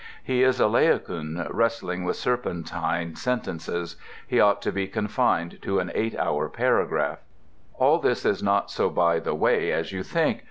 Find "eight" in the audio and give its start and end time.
5.93-6.17